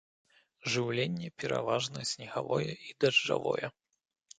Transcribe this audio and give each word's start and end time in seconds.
Жыўленне 0.75 1.29
пераважна 1.43 2.09
снегавое 2.15 2.71
і 2.87 3.01
дажджавое. 3.03 3.77